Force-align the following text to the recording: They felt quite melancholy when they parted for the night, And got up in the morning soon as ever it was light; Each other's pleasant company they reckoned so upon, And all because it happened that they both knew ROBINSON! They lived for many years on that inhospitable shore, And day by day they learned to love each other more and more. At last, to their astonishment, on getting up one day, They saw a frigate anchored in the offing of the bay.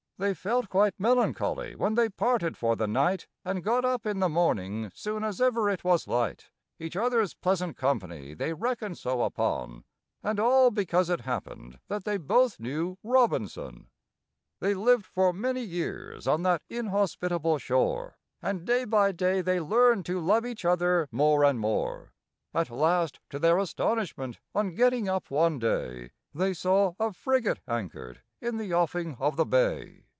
They 0.19 0.35
felt 0.35 0.69
quite 0.69 0.99
melancholy 0.99 1.73
when 1.75 1.95
they 1.95 2.07
parted 2.07 2.55
for 2.55 2.75
the 2.75 2.85
night, 2.85 3.25
And 3.43 3.63
got 3.63 3.83
up 3.83 4.05
in 4.05 4.19
the 4.19 4.29
morning 4.29 4.91
soon 4.93 5.23
as 5.23 5.41
ever 5.41 5.67
it 5.67 5.83
was 5.83 6.07
light; 6.07 6.51
Each 6.77 6.95
other's 6.95 7.33
pleasant 7.33 7.75
company 7.75 8.35
they 8.35 8.53
reckoned 8.53 8.99
so 8.99 9.23
upon, 9.23 9.83
And 10.21 10.39
all 10.39 10.69
because 10.69 11.09
it 11.09 11.21
happened 11.21 11.79
that 11.87 12.03
they 12.03 12.17
both 12.17 12.59
knew 12.59 12.99
ROBINSON! 13.01 13.87
They 14.59 14.75
lived 14.75 15.07
for 15.07 15.33
many 15.33 15.61
years 15.63 16.27
on 16.27 16.43
that 16.43 16.61
inhospitable 16.69 17.57
shore, 17.57 18.19
And 18.43 18.63
day 18.63 18.85
by 18.85 19.11
day 19.11 19.41
they 19.41 19.59
learned 19.59 20.05
to 20.05 20.19
love 20.19 20.45
each 20.45 20.65
other 20.65 21.07
more 21.11 21.43
and 21.43 21.59
more. 21.59 22.13
At 22.53 22.69
last, 22.69 23.19
to 23.31 23.39
their 23.39 23.57
astonishment, 23.57 24.39
on 24.53 24.75
getting 24.75 25.09
up 25.09 25.31
one 25.31 25.57
day, 25.57 26.11
They 26.31 26.53
saw 26.53 26.93
a 26.99 27.11
frigate 27.11 27.59
anchored 27.67 28.21
in 28.39 28.57
the 28.57 28.71
offing 28.71 29.17
of 29.19 29.35
the 29.35 29.45
bay. 29.47 30.05